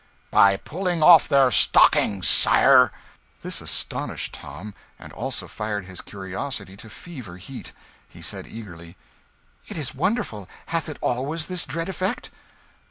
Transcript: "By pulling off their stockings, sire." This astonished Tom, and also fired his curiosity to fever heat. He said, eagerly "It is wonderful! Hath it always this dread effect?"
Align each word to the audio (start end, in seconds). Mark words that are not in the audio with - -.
"By 0.31 0.57
pulling 0.57 1.03
off 1.03 1.29
their 1.29 1.51
stockings, 1.51 2.27
sire." 2.27 2.91
This 3.43 3.61
astonished 3.61 4.33
Tom, 4.33 4.73
and 4.97 5.13
also 5.13 5.47
fired 5.47 5.85
his 5.85 6.01
curiosity 6.01 6.75
to 6.77 6.89
fever 6.89 7.37
heat. 7.37 7.71
He 8.09 8.23
said, 8.23 8.47
eagerly 8.47 8.97
"It 9.67 9.77
is 9.77 9.93
wonderful! 9.93 10.49
Hath 10.69 10.89
it 10.89 10.97
always 11.01 11.45
this 11.45 11.65
dread 11.65 11.87
effect?" 11.87 12.31